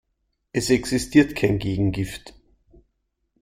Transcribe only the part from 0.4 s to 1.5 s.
Es existiert